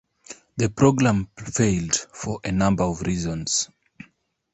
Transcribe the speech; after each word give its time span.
The 0.57 0.67
program 0.67 1.29
failed 1.37 1.95
for 2.11 2.39
a 2.43 2.51
number 2.51 2.81
of 2.81 3.01
reasons. 3.03 3.69